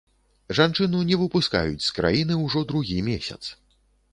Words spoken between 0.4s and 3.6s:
Жанчыну не выпускаюць з краіны ўжо другі месяц.